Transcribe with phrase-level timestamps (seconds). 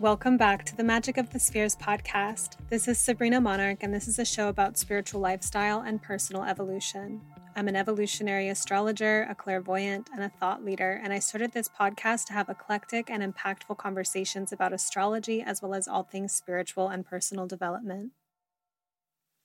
[0.00, 2.56] Welcome back to the Magic of the Spheres podcast.
[2.70, 7.20] This is Sabrina Monarch, and this is a show about spiritual lifestyle and personal evolution.
[7.58, 12.26] I'm an evolutionary astrologer, a clairvoyant, and a thought leader, and I started this podcast
[12.26, 17.04] to have eclectic and impactful conversations about astrology as well as all things spiritual and
[17.04, 18.12] personal development.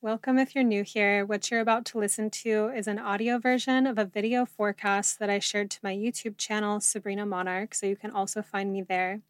[0.00, 1.26] Welcome if you're new here.
[1.26, 5.28] What you're about to listen to is an audio version of a video forecast that
[5.28, 9.22] I shared to my YouTube channel, Sabrina Monarch, so you can also find me there.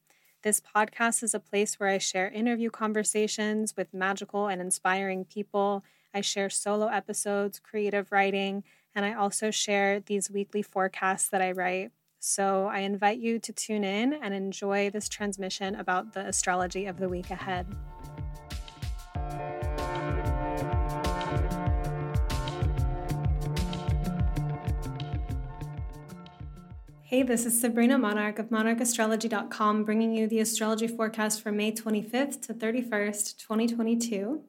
[0.42, 5.84] This podcast is a place where I share interview conversations with magical and inspiring people.
[6.14, 8.62] I share solo episodes, creative writing,
[8.94, 11.90] and I also share these weekly forecasts that I write.
[12.20, 16.98] So I invite you to tune in and enjoy this transmission about the astrology of
[16.98, 17.66] the week ahead.
[27.02, 32.40] Hey, this is Sabrina Monarch of monarchastrology.com bringing you the astrology forecast for May 25th
[32.46, 34.42] to 31st, 2022.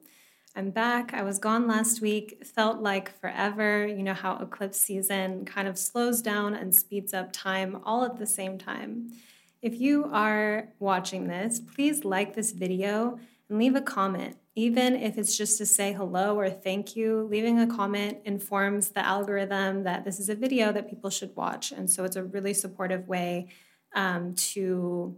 [0.56, 1.12] I'm back.
[1.12, 2.42] I was gone last week.
[2.46, 3.86] Felt like forever.
[3.86, 8.16] You know how eclipse season kind of slows down and speeds up time all at
[8.16, 9.12] the same time.
[9.60, 13.18] If you are watching this, please like this video
[13.50, 17.60] and leave a comment even if it's just to say hello or thank you, leaving
[17.60, 21.72] a comment informs the algorithm that this is a video that people should watch.
[21.72, 23.48] And so it's a really supportive way
[23.94, 25.14] um, to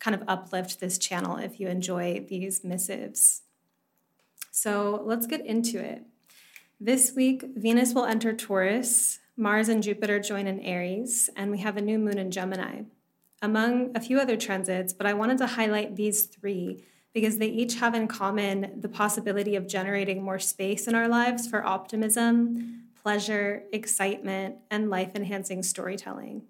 [0.00, 3.42] kind of uplift this channel if you enjoy these missives.
[4.62, 6.04] So let's get into it.
[6.78, 11.76] This week, Venus will enter Taurus, Mars and Jupiter join in Aries, and we have
[11.76, 12.82] a new moon in Gemini.
[13.42, 17.74] Among a few other transits, but I wanted to highlight these three because they each
[17.74, 23.64] have in common the possibility of generating more space in our lives for optimism, pleasure,
[23.72, 26.42] excitement, and life enhancing storytelling.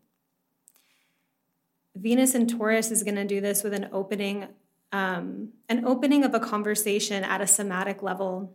[1.95, 4.49] Venus in Taurus is going to do this with an opening,
[4.93, 8.53] um, an opening of a conversation at a somatic level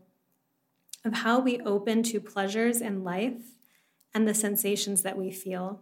[1.04, 3.56] of how we open to pleasures in life
[4.14, 5.82] and the sensations that we feel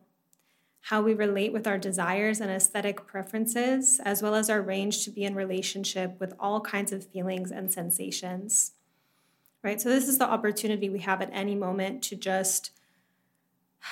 [0.86, 5.10] how we relate with our desires and aesthetic preferences, as well as our range to
[5.10, 8.74] be in relationship with all kinds of feelings and sensations.
[9.64, 9.82] Right?
[9.82, 12.70] So, this is the opportunity we have at any moment to just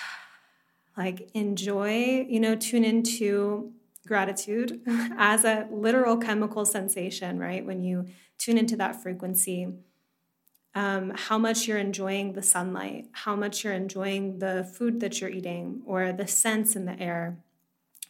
[0.97, 3.71] like enjoy, you know, tune into
[4.05, 7.65] gratitude as a literal chemical sensation, right?
[7.65, 8.05] When you
[8.37, 9.67] tune into that frequency
[10.75, 15.29] um, how much you're enjoying the sunlight, how much you're enjoying the food that you're
[15.29, 17.37] eating, or the scents in the air.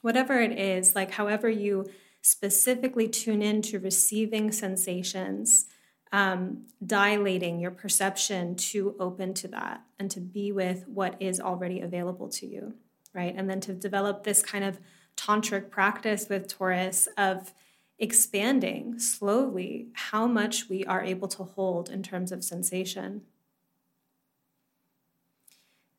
[0.02, 1.86] Whatever it is, like however you
[2.22, 5.66] specifically tune in to receiving sensations,
[6.14, 11.82] um, dilating your perception to open to that and to be with what is already
[11.82, 12.76] available to you,
[13.14, 13.34] right?
[13.36, 14.80] And then to develop this kind of
[15.16, 17.54] tantric practice with Taurus of
[18.00, 23.22] expanding slowly how much we are able to hold in terms of sensation.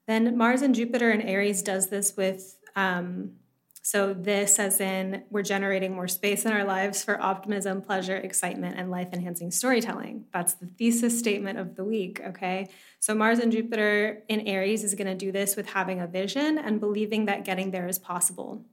[0.07, 3.33] Then Mars and Jupiter in Aries does this with, um,
[3.81, 8.79] so this as in we're generating more space in our lives for optimism, pleasure, excitement,
[8.79, 10.27] and life enhancing storytelling.
[10.33, 12.69] That's the thesis statement of the week, okay?
[13.01, 16.59] So Mars and Jupiter in Aries is going to do this with having a vision
[16.59, 18.65] and believing that getting there is possible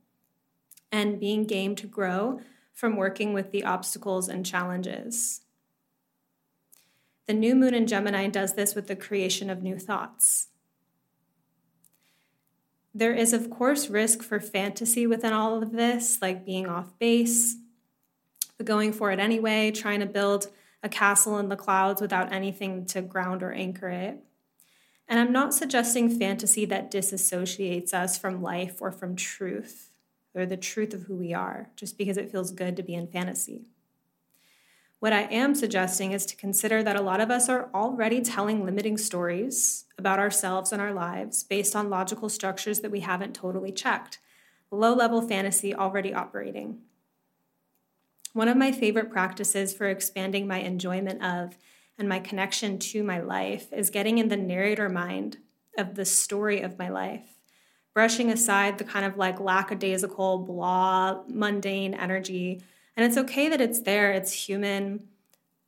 [0.91, 2.41] and being game to grow
[2.73, 5.41] from working with the obstacles and challenges.
[7.27, 10.47] The new moon in Gemini does this with the creation of new thoughts.
[12.93, 17.55] There is, of course, risk for fantasy within all of this, like being off base,
[18.57, 20.47] but going for it anyway, trying to build
[20.83, 24.17] a castle in the clouds without anything to ground or anchor it.
[25.07, 29.90] And I'm not suggesting fantasy that disassociates us from life or from truth
[30.33, 33.07] or the truth of who we are just because it feels good to be in
[33.07, 33.65] fantasy.
[34.99, 38.63] What I am suggesting is to consider that a lot of us are already telling
[38.63, 43.71] limiting stories about ourselves and our lives based on logical structures that we haven't totally
[43.71, 44.19] checked.
[44.69, 46.81] Low level fantasy already operating.
[48.33, 51.57] One of my favorite practices for expanding my enjoyment of
[51.97, 55.37] and my connection to my life is getting in the narrator mind
[55.77, 57.40] of the story of my life
[57.93, 62.61] brushing aside the kind of like lackadaisical, blah, mundane energy.
[62.95, 65.07] And it's okay that it's there, it's human,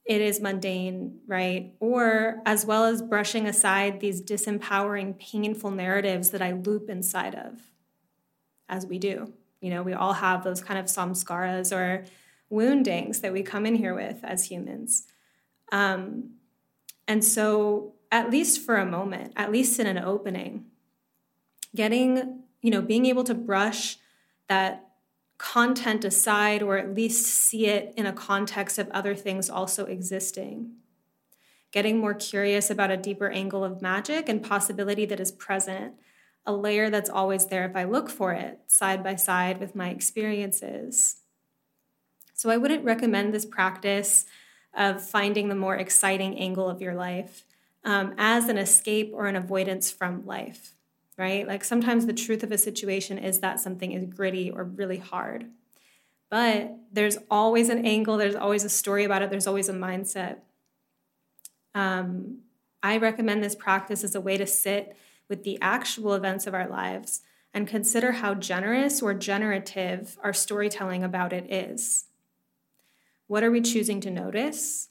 [0.06, 1.74] it is mundane, right?
[1.80, 7.60] Or as well as brushing aside these disempowering, painful narratives that I loop inside of,
[8.68, 9.34] as we do.
[9.62, 12.06] You know, we all have those kind of samskaras or
[12.50, 15.08] woundings that we come in here with as humans.
[15.72, 16.32] Um,
[17.08, 20.66] and so, at least for a moment, at least in an opening,
[21.76, 23.98] getting, you know, being able to brush
[24.48, 24.90] that
[25.38, 30.72] content aside or at least see it in a context of other things also existing.
[31.72, 35.96] Getting more curious about a deeper angle of magic and possibility that is present,
[36.46, 39.90] a layer that's always there if I look for it, side by side with my
[39.90, 41.18] experiences.
[42.36, 44.26] So I wouldn't recommend this practice
[44.74, 47.44] of finding the more exciting angle of your life
[47.84, 50.74] um, as an escape or an avoidance from life
[51.18, 51.48] right?
[51.48, 55.50] Like sometimes the truth of a situation is that something is gritty or really hard.
[56.30, 60.38] But there's always an angle, there's always a story about it, there's always a mindset.
[61.76, 62.40] Um,
[62.82, 64.96] I recommend this practice as a way to sit
[65.30, 67.22] with the actual events of our lives
[67.54, 72.06] and consider how generous or generative our storytelling about it is.
[73.28, 74.90] What are we choosing to notice?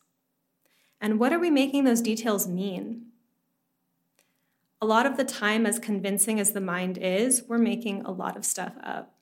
[1.00, 3.11] And what are we making those details mean?
[4.82, 8.36] A lot of the time, as convincing as the mind is, we're making a lot
[8.36, 9.14] of stuff up.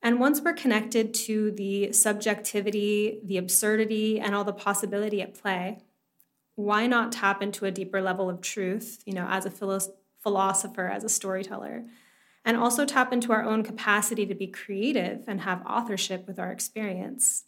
[0.00, 5.78] And once we're connected to the subjectivity, the absurdity, and all the possibility at play,
[6.54, 9.78] why not tap into a deeper level of truth, you know, as a
[10.22, 11.84] philosopher, as a storyteller,
[12.46, 16.50] and also tap into our own capacity to be creative and have authorship with our
[16.50, 17.44] experience?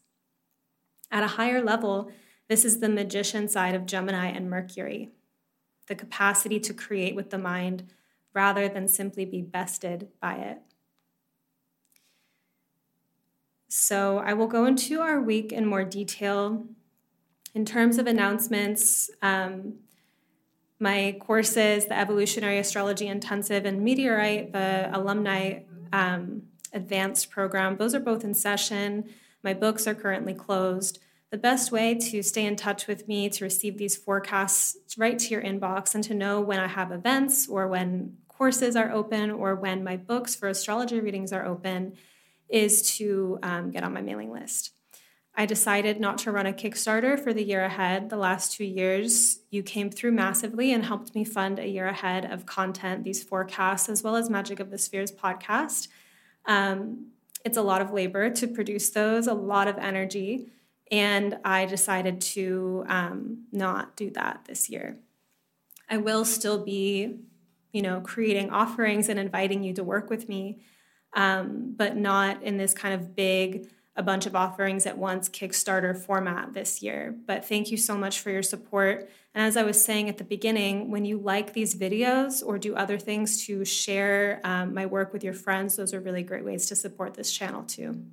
[1.11, 2.11] At a higher level,
[2.51, 5.11] this is the magician side of Gemini and Mercury,
[5.87, 7.91] the capacity to create with the mind
[8.33, 10.59] rather than simply be bested by it.
[13.69, 16.67] So, I will go into our week in more detail.
[17.55, 19.75] In terms of announcements, um,
[20.79, 25.61] my courses, the Evolutionary Astrology Intensive and Meteorite, the alumni
[25.93, 26.43] um,
[26.73, 29.05] advanced program, those are both in session.
[29.43, 30.99] My books are currently closed.
[31.35, 35.29] The best way to stay in touch with me to receive these forecasts right to
[35.31, 39.57] your inbox and to know when I have events or when courses are open or
[39.57, 41.95] when my books for astrology readings are open
[42.49, 44.71] is to um, get on my mailing list.
[45.35, 48.11] I decided not to run a Kickstarter for the year ahead.
[48.11, 52.31] The last two years, you came through massively and helped me fund a year ahead
[52.31, 55.89] of content, these forecasts, as well as Magic of the Spheres podcast.
[56.47, 57.09] Um,
[57.45, 60.53] it's a lot of labor to produce those, a lot of energy.
[60.91, 64.99] And I decided to um, not do that this year.
[65.89, 67.19] I will still be,
[67.73, 70.61] you know, creating offerings and inviting you to work with me,
[71.15, 75.97] um, but not in this kind of big, a bunch of offerings at once Kickstarter
[75.97, 77.15] format this year.
[77.27, 79.09] But thank you so much for your support.
[79.35, 82.75] And as I was saying at the beginning, when you like these videos or do
[82.75, 86.67] other things to share um, my work with your friends, those are really great ways
[86.69, 88.05] to support this channel too.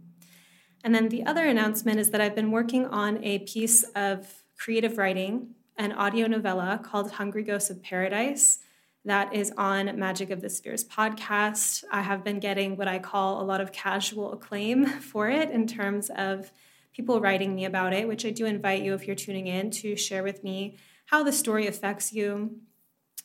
[0.83, 4.97] And then the other announcement is that I've been working on a piece of creative
[4.97, 8.59] writing, an audio novella called Hungry Ghosts of Paradise
[9.03, 11.83] that is on Magic of the Spheres podcast.
[11.91, 15.65] I have been getting what I call a lot of casual acclaim for it in
[15.67, 16.51] terms of
[16.93, 19.95] people writing me about it, which I do invite you if you're tuning in to
[19.95, 22.57] share with me how the story affects you.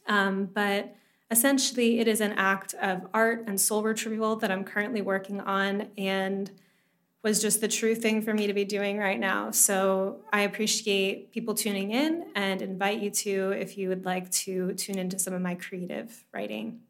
[0.08, 0.94] Um, but
[1.31, 5.89] essentially, it is an act of art and soul retrieval that I'm currently working on.
[5.98, 6.51] And
[7.26, 9.50] was just the true thing for me to be doing right now.
[9.50, 14.74] So I appreciate people tuning in and invite you to if you would like to
[14.74, 16.82] tune into some of my creative writing,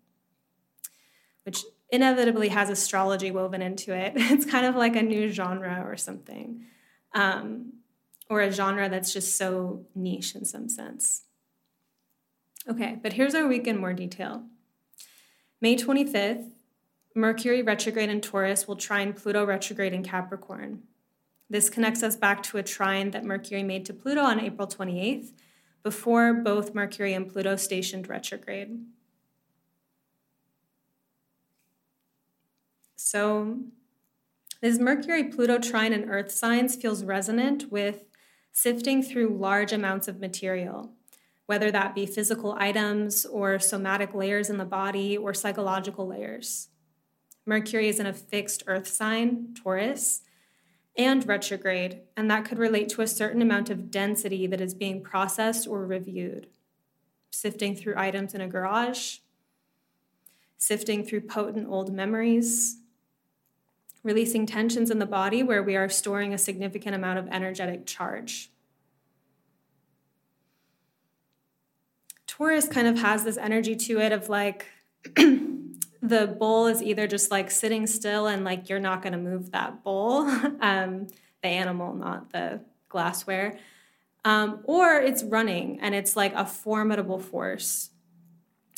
[1.44, 4.12] which inevitably has astrology woven into it.
[4.16, 6.66] It's kind of like a new genre or something,
[7.14, 7.72] um,
[8.28, 11.22] or a genre that's just so niche in some sense.
[12.68, 14.42] Okay, but here's our week in more detail.
[15.62, 16.50] May 25th
[17.16, 20.82] Mercury retrograde in Taurus will trine Pluto retrograde in Capricorn.
[21.48, 25.32] This connects us back to a trine that Mercury made to Pluto on April 28th,
[25.82, 28.84] before both Mercury and Pluto stationed retrograde.
[32.96, 33.60] So,
[34.60, 38.04] this Mercury Pluto trine in Earth signs feels resonant with
[38.52, 40.90] sifting through large amounts of material,
[41.46, 46.68] whether that be physical items or somatic layers in the body or psychological layers.
[47.46, 50.22] Mercury is in a fixed earth sign, Taurus,
[50.98, 55.02] and retrograde, and that could relate to a certain amount of density that is being
[55.02, 56.48] processed or reviewed.
[57.30, 59.18] Sifting through items in a garage,
[60.58, 62.78] sifting through potent old memories,
[64.02, 68.50] releasing tensions in the body where we are storing a significant amount of energetic charge.
[72.26, 74.66] Taurus kind of has this energy to it of like,
[76.08, 79.52] the bowl is either just like sitting still and like you're not going to move
[79.52, 80.22] that bowl,
[80.60, 81.08] um,
[81.42, 83.58] the animal, not the glassware,
[84.24, 87.90] um, or it's running and it's like a formidable force.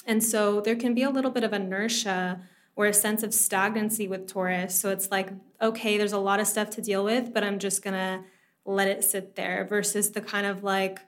[0.06, 2.40] And so there can be a little bit of inertia
[2.76, 4.78] or a sense of stagnancy with Taurus.
[4.78, 5.30] So it's like,
[5.61, 8.25] okay, there's a lot of stuff to deal with, but I'm just going to
[8.64, 11.00] let it sit there versus the kind of like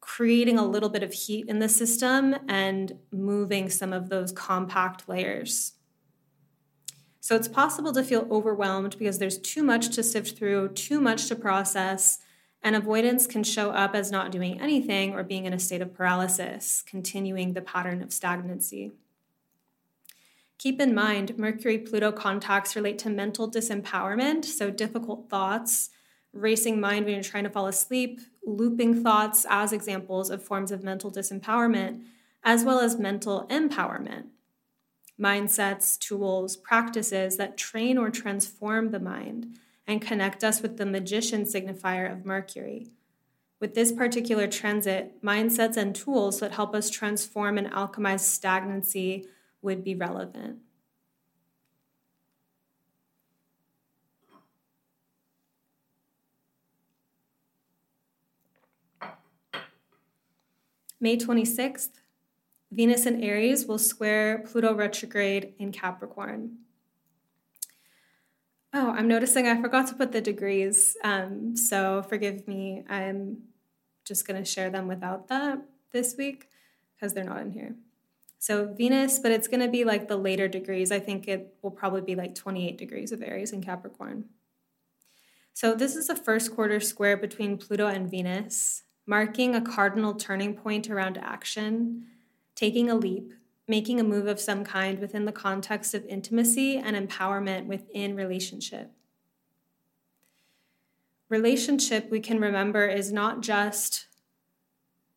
[0.00, 5.08] creating a little bit of heat in the system and moving some of those compact
[5.08, 5.74] layers.
[7.20, 11.26] So it's possible to feel overwhelmed because there's too much to sift through, too much
[11.28, 12.18] to process,
[12.62, 15.94] and avoidance can show up as not doing anything or being in a state of
[15.94, 18.92] paralysis, continuing the pattern of stagnancy.
[20.58, 25.90] Keep in mind, Mercury Pluto contacts relate to mental disempowerment, so difficult thoughts,
[26.32, 30.82] racing mind when you're trying to fall asleep, looping thoughts as examples of forms of
[30.82, 32.02] mental disempowerment,
[32.42, 34.26] as well as mental empowerment.
[35.20, 41.44] Mindsets, tools, practices that train or transform the mind and connect us with the magician
[41.44, 42.88] signifier of Mercury.
[43.58, 49.26] With this particular transit, mindsets and tools that help us transform and alchemize stagnancy
[49.60, 50.60] would be relevant.
[61.00, 62.00] May 26th,
[62.70, 66.58] Venus in Aries will square Pluto retrograde in Capricorn.
[68.72, 72.84] Oh, I'm noticing I forgot to put the degrees, um, so forgive me.
[72.88, 73.38] I'm
[74.04, 75.60] just going to share them without that
[75.92, 76.48] this week
[76.94, 77.74] because they're not in here.
[78.38, 80.92] So Venus, but it's going to be like the later degrees.
[80.92, 84.26] I think it will probably be like 28 degrees of Aries and Capricorn.
[85.52, 90.54] So this is the first quarter square between Pluto and Venus, marking a cardinal turning
[90.54, 92.04] point around action,
[92.54, 93.32] taking a leap,
[93.66, 98.92] making a move of some kind within the context of intimacy and empowerment within relationship.
[101.28, 104.06] Relationship, we can remember, is not just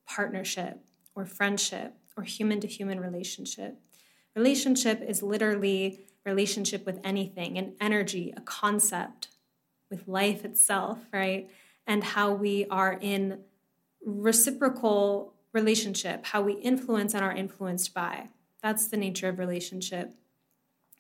[0.08, 0.80] partnership
[1.14, 3.80] or friendship or human to human relationship.
[4.36, 9.28] Relationship is literally relationship with anything, an energy, a concept,
[9.92, 11.48] with life itself, right?
[11.86, 13.38] And how we are in
[14.06, 18.30] reciprocal relationship, how we influence and are influenced by.
[18.62, 20.14] That's the nature of relationship.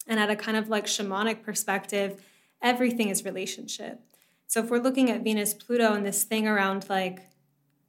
[0.07, 2.22] And at a kind of like shamanic perspective,
[2.62, 4.00] everything is relationship.
[4.48, 7.22] So if we're looking at Venus Pluto and this thing around like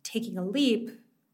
[0.02, 0.90] taking a leap,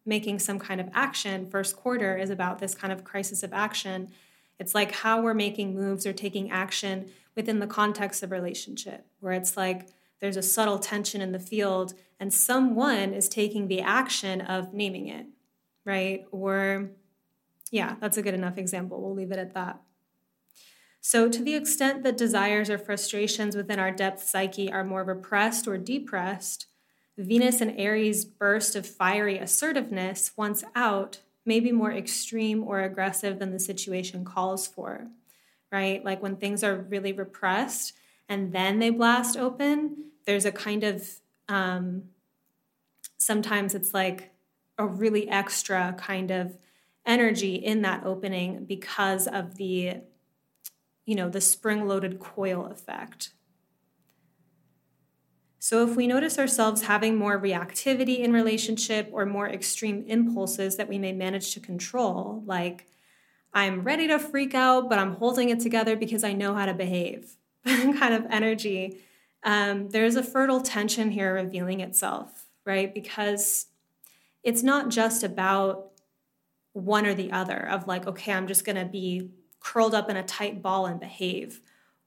[0.06, 4.10] making some kind of action, first quarter is about this kind of crisis of action.
[4.58, 9.32] It's like how we're making moves or taking action within the context of relationship, where
[9.32, 9.88] it's like
[10.20, 15.08] there's a subtle tension in the field and someone is taking the action of naming
[15.08, 15.26] it,
[15.84, 16.24] right?
[16.30, 16.90] Or,
[17.72, 19.00] yeah, that's a good enough example.
[19.00, 19.80] We'll leave it at that.
[21.00, 25.66] So, to the extent that desires or frustrations within our depth psyche are more repressed
[25.66, 26.66] or depressed,
[27.16, 33.38] Venus and Aries' burst of fiery assertiveness, once out, may be more extreme or aggressive
[33.38, 35.08] than the situation calls for,
[35.72, 36.04] right?
[36.04, 37.94] Like when things are really repressed
[38.28, 41.19] and then they blast open, there's a kind of,
[41.50, 42.04] um,
[43.18, 44.32] sometimes it's like
[44.78, 46.56] a really extra kind of
[47.04, 49.96] energy in that opening because of the,
[51.04, 53.32] you know, the spring loaded coil effect.
[55.62, 60.88] So, if we notice ourselves having more reactivity in relationship or more extreme impulses that
[60.88, 62.86] we may manage to control, like
[63.52, 66.72] I'm ready to freak out, but I'm holding it together because I know how to
[66.72, 69.00] behave, kind of energy,
[69.42, 72.92] um, there's a fertile tension here revealing itself, right?
[72.92, 73.66] Because
[74.42, 75.92] it's not just about
[76.72, 79.30] one or the other, of like, okay, I'm just gonna be
[79.60, 81.60] curled up in a tight ball and behave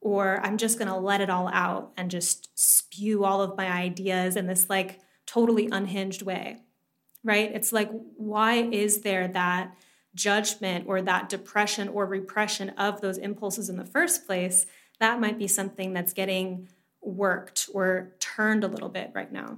[0.03, 3.71] or I'm just going to let it all out and just spew all of my
[3.71, 6.57] ideas in this like totally unhinged way.
[7.23, 7.51] Right?
[7.53, 9.73] It's like, why is there that
[10.13, 14.65] judgment or that depression or repression of those impulses in the first place?
[14.99, 16.67] That might be something that's getting
[17.03, 19.57] worked or turned a little bit right now.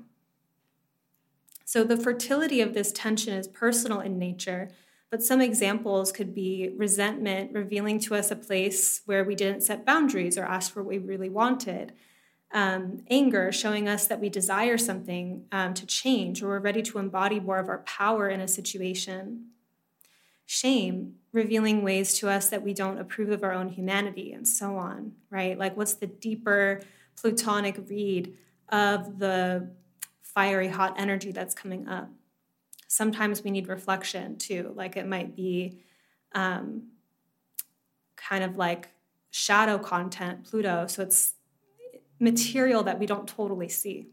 [1.63, 4.69] So, the fertility of this tension is personal in nature
[5.15, 9.85] but some examples could be resentment revealing to us a place where we didn't set
[9.85, 11.93] boundaries or ask for what we really wanted.
[12.51, 16.99] Um, anger showing us that we desire something um, to change or we're ready to
[16.99, 19.51] embody more of our power in a situation.
[20.45, 24.75] Shame revealing ways to us that we don't approve of our own humanity and so
[24.75, 25.57] on, right?
[25.57, 26.81] Like, what's the deeper
[27.19, 28.37] plutonic read
[28.69, 29.69] of the
[30.21, 32.09] fiery hot energy that's coming up?
[32.95, 34.71] sometimes we need reflection too.
[34.75, 35.79] Like it might be
[36.33, 36.89] um,
[38.15, 38.89] kind of like
[39.31, 40.87] shadow content, Pluto.
[40.87, 41.33] So it's
[42.19, 44.07] material that we don't totally see.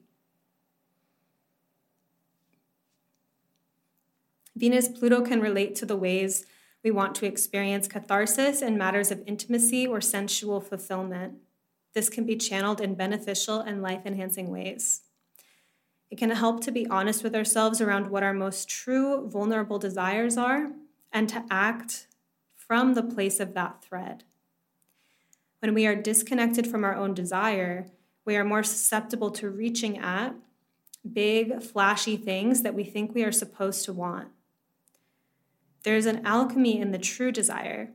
[4.56, 6.44] Venus Pluto can relate to the ways
[6.84, 11.34] we want to experience catharsis in matters of intimacy or sensual fulfillment.
[11.94, 15.02] This can be channeled in beneficial and life enhancing ways.
[16.10, 20.36] It can help to be honest with ourselves around what our most true, vulnerable desires
[20.36, 20.72] are
[21.12, 22.06] and to act
[22.56, 24.24] from the place of that thread.
[25.60, 27.86] When we are disconnected from our own desire,
[28.24, 30.34] we are more susceptible to reaching at
[31.10, 34.28] big, flashy things that we think we are supposed to want.
[35.82, 37.90] There's an alchemy in the true desire.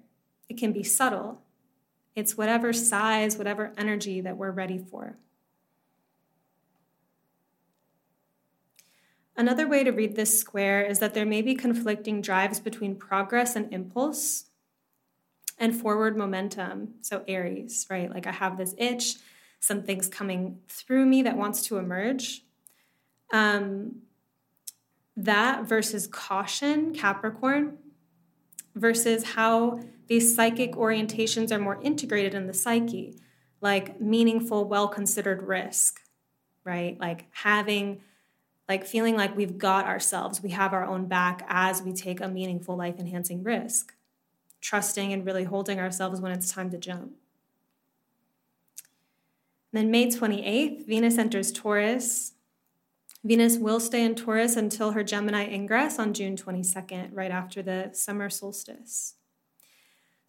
[0.49, 1.41] It can be subtle.
[2.17, 5.17] It's whatever size, whatever energy that we're ready for.
[9.35, 13.55] Another way to read this square is that there may be conflicting drives between progress
[13.55, 14.45] and impulse
[15.59, 16.95] and forward momentum.
[17.01, 18.11] So, Aries, right?
[18.11, 19.17] Like I have this itch,
[19.59, 22.41] something's coming through me that wants to emerge.
[23.31, 23.97] Um,
[25.15, 27.77] that versus caution, Capricorn,
[28.73, 33.19] versus how these psychic orientations are more integrated in the psyche,
[33.61, 36.01] like meaningful, well considered risk,
[36.63, 36.99] right?
[36.99, 38.01] Like having,
[38.69, 42.27] like feeling like we've got ourselves, we have our own back as we take a
[42.27, 43.93] meaningful, life enhancing risk,
[44.61, 47.13] trusting and really holding ourselves when it's time to jump.
[49.73, 52.33] Then May 28th, Venus enters Taurus,
[53.23, 57.89] Venus will stay in Taurus until her Gemini ingress on June 22nd, right after the
[57.91, 59.16] summer solstice.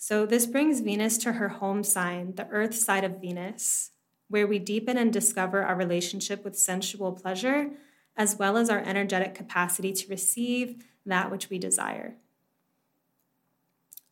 [0.00, 3.90] So, this brings Venus to her home sign, the earth side of Venus,
[4.28, 7.72] where we deepen and discover our relationship with sensual pleasure,
[8.16, 12.14] as well as our energetic capacity to receive that which we desire.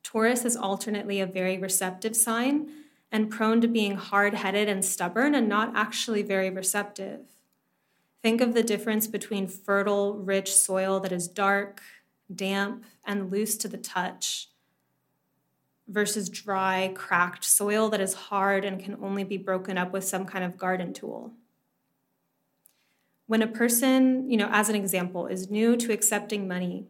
[0.03, 2.69] Taurus is alternately a very receptive sign
[3.13, 7.21] and prone to being hard headed and stubborn and not actually very receptive.
[8.25, 11.81] Think of the difference between fertile, rich soil that is dark,
[12.35, 14.49] damp, and loose to the touch
[15.89, 20.27] versus dry, cracked soil that is hard and can only be broken up with some
[20.27, 21.33] kind of garden tool.
[23.27, 26.87] When a person, you know, as an example, is new to accepting money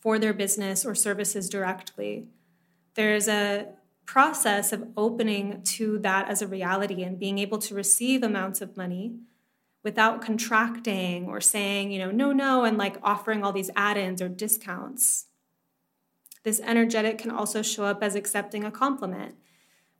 [0.00, 2.26] for their business or services directly,
[2.94, 3.68] there's a
[4.06, 8.76] process of opening to that as a reality and being able to receive amounts of
[8.76, 9.14] money
[9.84, 14.20] without contracting or saying, you know, no, no, and like offering all these add ins
[14.20, 15.26] or discounts.
[16.42, 19.36] This energetic can also show up as accepting a compliment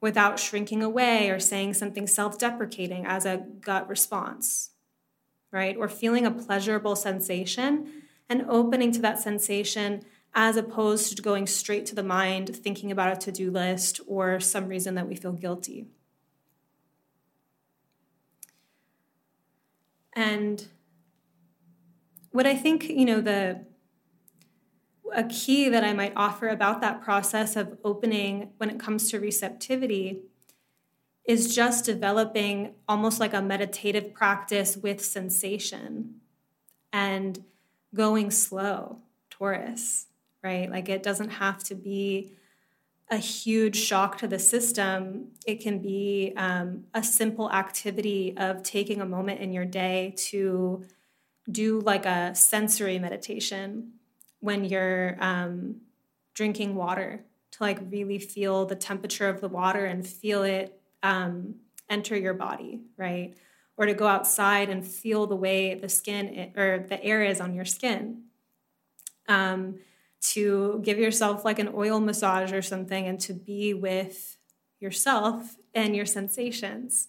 [0.01, 4.71] without shrinking away or saying something self deprecating as a gut response,
[5.53, 5.77] right?
[5.77, 7.91] Or feeling a pleasurable sensation
[8.29, 13.13] and opening to that sensation as opposed to going straight to the mind, thinking about
[13.13, 15.89] a to do list or some reason that we feel guilty.
[20.13, 20.67] And
[22.31, 23.65] what I think, you know, the
[25.15, 29.21] a key that I might offer about that process of opening when it comes to
[29.21, 30.23] receptivity
[31.25, 36.17] is just developing almost like a meditative practice with sensation
[36.93, 37.45] and
[37.95, 38.99] going slow,
[39.31, 40.07] Taurus,
[40.43, 40.71] right?
[40.71, 42.33] Like it doesn't have to be
[43.11, 45.29] a huge shock to the system.
[45.47, 50.85] It can be um, a simple activity of taking a moment in your day to
[51.51, 53.93] do like a sensory meditation
[54.41, 55.77] when you're um,
[56.35, 61.55] drinking water to like really feel the temperature of the water and feel it um,
[61.89, 63.35] enter your body, right?
[63.77, 67.55] Or to go outside and feel the way the skin or the air is on
[67.55, 68.23] your skin.
[69.29, 69.79] Um,
[70.21, 74.37] to give yourself like an oil massage or something and to be with
[74.79, 77.09] yourself and your sensations.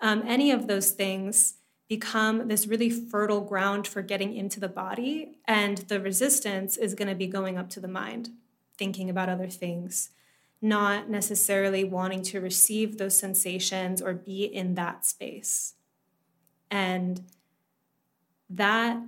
[0.00, 1.54] Um, any of those things
[1.96, 7.08] become this really fertile ground for getting into the body, and the resistance is going
[7.08, 8.30] to be going up to the mind,
[8.78, 10.08] thinking about other things,
[10.62, 15.74] not necessarily wanting to receive those sensations or be in that space.
[16.70, 17.24] And
[18.48, 19.02] that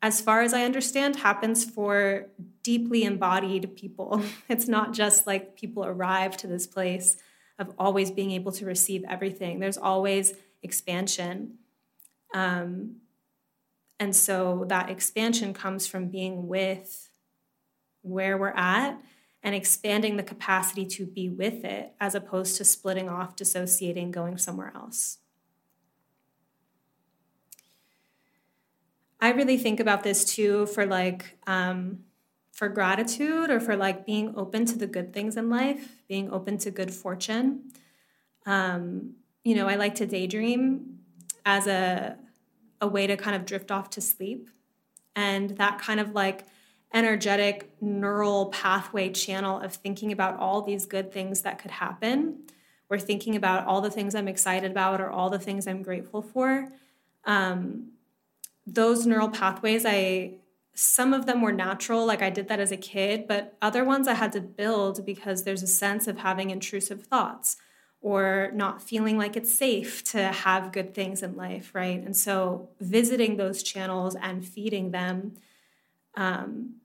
[0.00, 2.28] as far as I understand, happens for
[2.62, 4.22] deeply embodied people.
[4.48, 7.18] It's not just like people arrive to this place
[7.58, 10.32] of always being able to receive everything, there's always
[10.62, 11.58] expansion.
[12.34, 12.96] Um,
[13.98, 17.10] and so that expansion comes from being with
[18.02, 18.98] where we're at
[19.42, 24.38] and expanding the capacity to be with it as opposed to splitting off, dissociating, going
[24.38, 25.18] somewhere else.
[29.20, 32.00] I really think about this too for like um,
[32.52, 36.56] for gratitude or for like being open to the good things in life, being open
[36.58, 37.70] to good fortune.
[38.46, 39.14] Um,
[39.44, 40.99] you know, I like to daydream
[41.44, 42.16] as a
[42.80, 44.48] a way to kind of drift off to sleep.
[45.14, 46.46] And that kind of like
[46.92, 52.38] energetic neural pathway channel of thinking about all these good things that could happen.
[52.88, 56.22] We're thinking about all the things I'm excited about or all the things I'm grateful
[56.22, 56.68] for.
[57.24, 57.92] Um,
[58.66, 60.34] those neural pathways, I
[60.72, 64.08] some of them were natural, like I did that as a kid, but other ones
[64.08, 67.56] I had to build because there's a sense of having intrusive thoughts
[68.00, 72.02] or not feeling like it's safe to have good things in life, right?
[72.02, 75.34] And so visiting those channels and feeding them
[76.14, 76.76] um,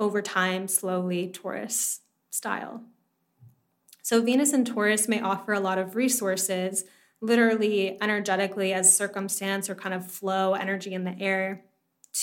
[0.00, 2.82] over time, slowly, Taurus style.
[4.02, 6.84] So Venus and Taurus may offer a lot of resources,
[7.20, 11.64] literally, energetically, as circumstance or kind of flow energy in the air,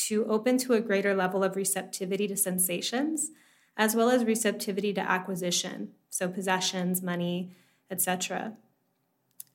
[0.07, 3.29] to open to a greater level of receptivity to sensations,
[3.77, 7.51] as well as receptivity to acquisition, so possessions, money,
[7.89, 8.53] etc.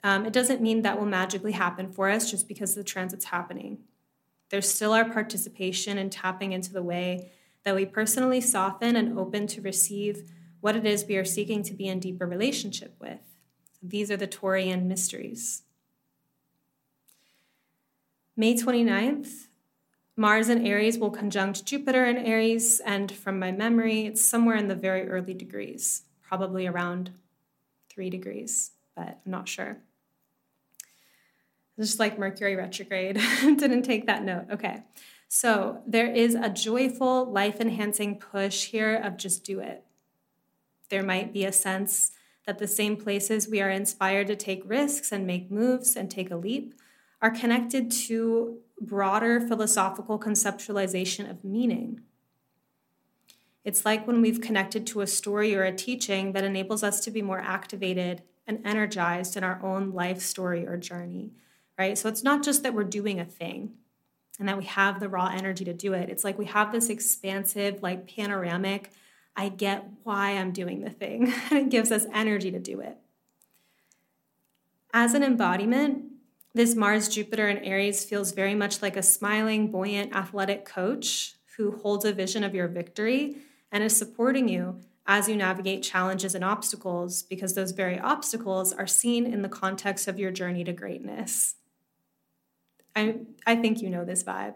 [0.03, 3.79] Um, it doesn't mean that will magically happen for us just because the transit's happening.
[4.51, 7.33] There's still our participation in tapping into the way
[7.65, 11.75] that we personally soften and open to receive what it is we are seeking to
[11.75, 13.21] be in deeper relationship with.
[13.83, 15.63] These are the Taurian mysteries.
[18.37, 19.49] May 29th,
[20.17, 24.69] Mars and Aries will conjunct Jupiter and Aries, and from my memory, it's somewhere in
[24.69, 27.11] the very early degrees, probably around
[27.99, 29.79] three degrees, but I'm not sure.
[31.77, 34.45] Just like Mercury retrograde, didn't take that note.
[34.53, 34.85] Okay.
[35.27, 39.83] So there is a joyful, life enhancing push here of just do it.
[40.91, 42.13] There might be a sense
[42.47, 46.31] that the same places we are inspired to take risks and make moves and take
[46.31, 46.75] a leap
[47.21, 52.03] are connected to broader philosophical conceptualization of meaning.
[53.65, 57.11] It's like when we've connected to a story or a teaching that enables us to
[57.11, 61.33] be more activated and energized in our own life story or journey,
[61.79, 61.99] right?
[61.99, 63.75] So it's not just that we're doing a thing
[64.39, 66.09] and that we have the raw energy to do it.
[66.09, 68.91] It's like we have this expansive, like panoramic,
[69.37, 72.97] I get why I'm doing the thing, and it gives us energy to do it.
[74.93, 76.05] As an embodiment,
[76.55, 81.73] this Mars Jupiter in Aries feels very much like a smiling, buoyant, athletic coach who
[81.73, 83.37] holds a vision of your victory
[83.71, 88.87] and is supporting you as you navigate challenges and obstacles because those very obstacles are
[88.87, 91.57] seen in the context of your journey to greatness.
[92.95, 93.17] I,
[93.47, 94.55] I think you know this vibe.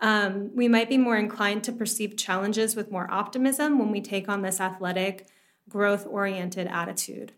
[0.00, 4.28] Um, we might be more inclined to perceive challenges with more optimism when we take
[4.28, 5.26] on this athletic,
[5.68, 7.32] growth oriented attitude.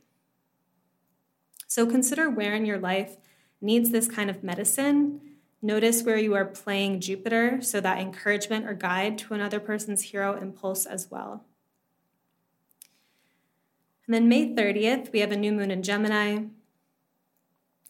[1.67, 3.17] So consider where in your life
[3.63, 5.21] needs this kind of medicine
[5.63, 10.35] Notice where you are playing Jupiter, so that encouragement or guide to another person's hero
[10.37, 11.45] impulse as well.
[14.07, 16.45] And then May 30th, we have a new moon in Gemini.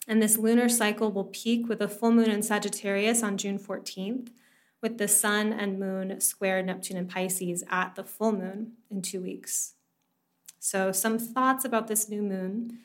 [0.08, 4.30] And this lunar cycle will peak with a full moon in Sagittarius on June 14th,
[4.82, 9.22] with the sun and moon square Neptune and Pisces at the full moon in two
[9.22, 9.74] weeks.
[10.58, 12.80] So, some thoughts about this new moon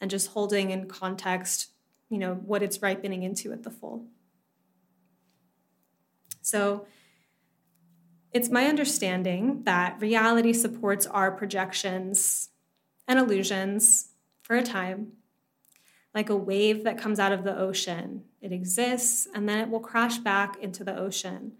[0.00, 1.70] and just holding in context,
[2.10, 4.06] you know, what it's ripening into at the full.
[6.46, 6.86] So
[8.32, 12.50] it's my understanding that reality supports our projections
[13.08, 14.10] and illusions
[14.42, 15.14] for a time,
[16.14, 18.22] like a wave that comes out of the ocean.
[18.40, 21.54] It exists and then it will crash back into the ocean.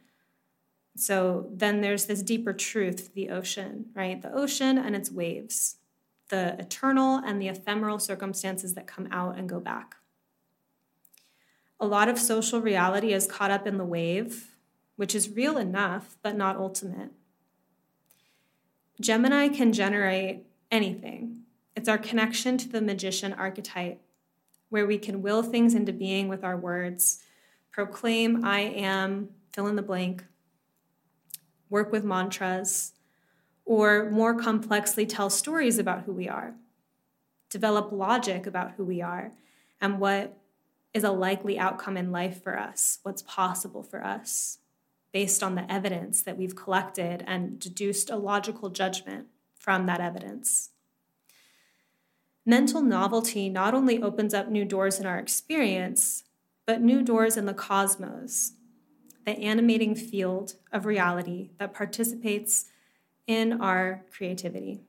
[0.95, 4.23] So then there's this deeper truth the ocean, right?
[4.23, 5.79] The ocean and its waves,
[6.29, 9.97] the eternal and the ephemeral circumstances that come out and go back.
[11.81, 14.53] A lot of social reality is caught up in the wave
[14.97, 17.11] which is real enough, but not ultimate.
[19.01, 21.43] Gemini can generate anything.
[21.77, 24.01] It's our connection to the magician archetype,
[24.71, 27.23] where we can will things into being with our words,
[27.71, 30.25] proclaim, I am, fill in the blank,
[31.69, 32.95] work with mantras,
[33.67, 36.55] or more complexly tell stories about who we are,
[37.51, 39.33] develop logic about who we are
[39.81, 40.39] and what
[40.95, 44.59] is a likely outcome in life for us, what's possible for us
[45.17, 49.27] based on the evidence that we've collected and deduced a logical judgment
[49.59, 50.73] from that evidence.
[52.45, 56.25] Mental novelty not only opens up new doors in our experience,
[56.67, 58.53] but new doors in the cosmos,
[59.25, 62.67] the animating field of reality that participates
[63.27, 64.83] in our creativity.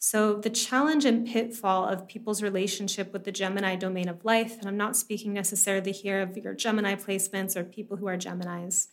[0.00, 4.68] So, the challenge and pitfall of people's relationship with the Gemini domain of life, and
[4.68, 8.88] I'm not speaking necessarily here of your Gemini placements or people who are Geminis,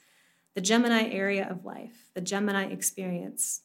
[0.55, 3.61] the Gemini area of life, the Gemini experience.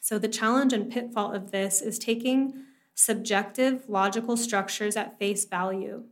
[0.00, 2.54] So, the challenge and pitfall of this is taking
[2.94, 6.04] subjective logical structures at face value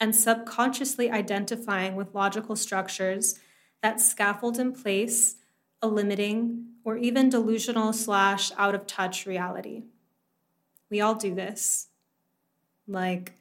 [0.00, 3.38] and subconsciously identifying with logical structures
[3.82, 5.36] that scaffold in place
[5.82, 9.82] a limiting or even delusional slash out of touch reality.
[10.90, 11.88] We all do this.
[12.86, 13.32] Like,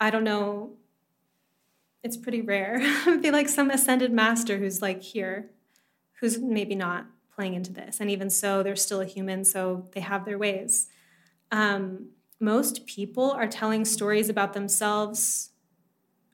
[0.00, 0.72] I don't know,
[2.02, 2.80] it's pretty rare.
[3.06, 5.50] It'd be like some ascended master who's like here,
[6.20, 8.00] who's maybe not playing into this.
[8.00, 10.88] And even so, they're still a human, so they have their ways.
[11.50, 15.50] Um, most people are telling stories about themselves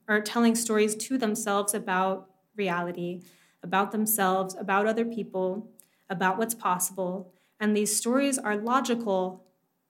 [0.08, 3.22] or telling stories to themselves about reality,
[3.62, 5.68] about themselves, about other people,
[6.08, 7.32] about what's possible.
[7.60, 9.44] And these stories are logical,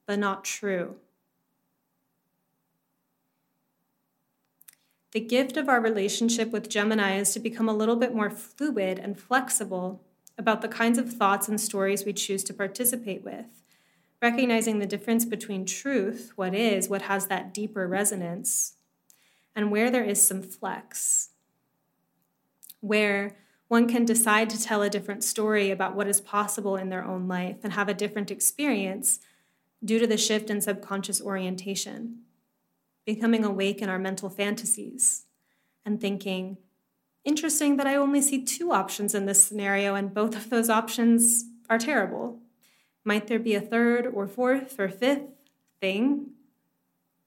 [0.06, 0.96] but not true.
[5.12, 8.98] The gift of our relationship with Gemini is to become a little bit more fluid
[8.98, 10.02] and flexible
[10.36, 13.62] about the kinds of thoughts and stories we choose to participate with,
[14.20, 18.74] recognizing the difference between truth, what is, what has that deeper resonance,
[19.56, 21.30] and where there is some flex,
[22.80, 23.36] where
[23.68, 27.28] one can decide to tell a different story about what is possible in their own
[27.28, 29.20] life and have a different experience
[29.84, 32.20] due to the shift in subconscious orientation,
[33.04, 35.26] becoming awake in our mental fantasies
[35.84, 36.56] and thinking,
[37.24, 41.44] interesting that I only see two options in this scenario, and both of those options
[41.68, 42.40] are terrible.
[43.04, 45.28] Might there be a third or fourth or fifth
[45.80, 46.30] thing,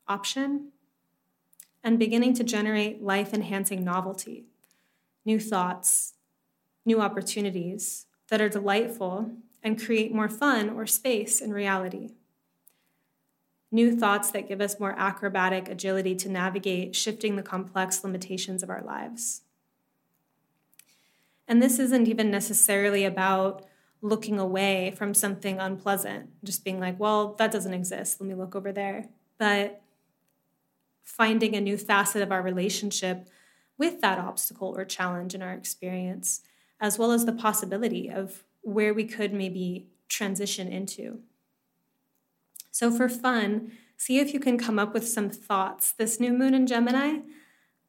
[0.08, 0.72] option?
[1.84, 4.46] And beginning to generate life enhancing novelty,
[5.26, 6.14] new thoughts,
[6.86, 9.32] new opportunities that are delightful
[9.64, 12.12] and create more fun or space in reality.
[13.72, 18.70] New thoughts that give us more acrobatic agility to navigate shifting the complex limitations of
[18.70, 19.42] our lives.
[21.48, 23.66] And this isn't even necessarily about
[24.02, 28.20] looking away from something unpleasant, just being like, well, that doesn't exist.
[28.20, 29.10] Let me look over there.
[29.38, 29.82] But
[31.04, 33.30] finding a new facet of our relationship
[33.78, 36.42] with that obstacle or challenge in our experience,
[36.82, 41.20] as well as the possibility of where we could maybe transition into.
[42.72, 46.54] So, for fun, see if you can come up with some thoughts this new moon
[46.54, 47.20] in Gemini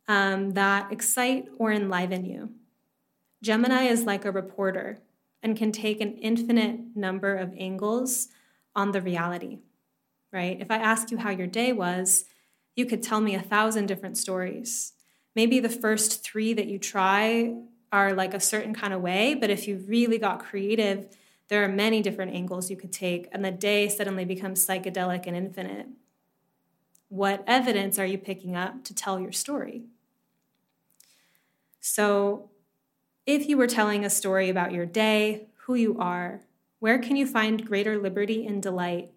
[0.07, 2.51] um, that excite or enliven you.
[3.43, 5.01] Gemini is like a reporter
[5.43, 8.29] and can take an infinite number of angles
[8.77, 9.59] on the reality,
[10.33, 10.61] right?
[10.61, 12.27] If I ask you how your day was,
[12.77, 14.93] you could tell me a thousand different stories.
[15.35, 17.55] Maybe the first three that you try
[17.93, 21.15] are like a certain kind of way, but if you really got creative,
[21.49, 25.37] there are many different angles you could take, and the day suddenly becomes psychedelic and
[25.37, 25.87] infinite.
[27.11, 29.83] What evidence are you picking up to tell your story?
[31.79, 32.49] So,
[33.27, 36.41] if you were telling a story about your day, who you are,
[36.79, 39.11] where can you find greater liberty and delight?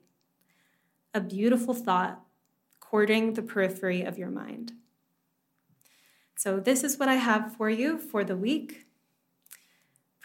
[1.14, 2.22] A beautiful thought
[2.80, 4.74] courting the periphery of your mind.
[6.36, 8.86] So, this is what I have for you for the week.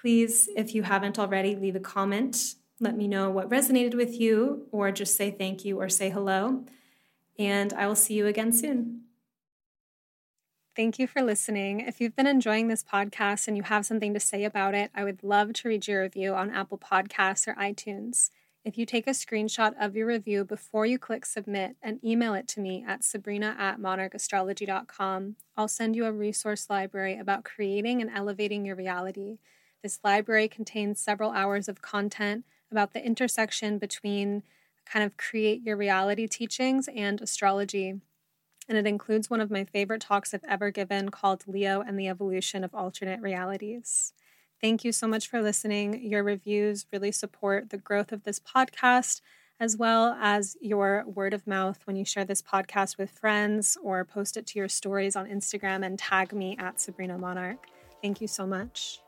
[0.01, 2.55] Please, if you haven't already, leave a comment.
[2.81, 6.64] Let me know what resonated with you, or just say thank you or say hello.
[7.38, 9.03] And I will see you again soon.
[10.77, 11.81] Thank you for listening.
[11.81, 15.05] If you've been enjoying this podcast and you have something to say about it, I
[15.05, 18.31] would love to read your review on Apple Podcasts or iTunes.
[18.62, 22.46] If you take a screenshot of your review before you click submit and email it
[22.49, 28.11] to me at sabrina at monarchastrology.com, I'll send you a resource library about creating and
[28.11, 29.38] elevating your reality.
[29.83, 34.42] This library contains several hours of content about the intersection between
[34.85, 38.01] kind of create your reality teachings and astrology
[38.70, 42.07] and it includes one of my favorite talks I've ever given called Leo and the
[42.07, 44.12] Evolution of Alternate Realities.
[44.61, 46.03] Thank you so much for listening.
[46.03, 49.23] Your reviews really support the growth of this podcast,
[49.59, 54.05] as well as your word of mouth when you share this podcast with friends or
[54.05, 57.66] post it to your stories on Instagram and tag me at Sabrina Monarch.
[58.03, 59.01] Thank you so much.